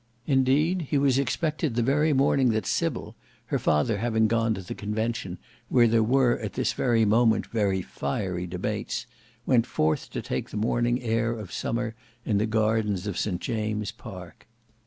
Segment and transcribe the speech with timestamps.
[0.25, 3.15] Indeed he was expected the very morning that Sybil,
[3.45, 5.37] her father having gone to the Convention
[5.69, 9.05] where there were at this very moment very fiery debates,
[9.45, 11.93] went forth to take the morning air of summer
[12.25, 14.47] in the gardens of St James' Park.